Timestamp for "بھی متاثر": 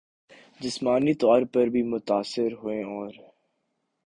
1.67-2.51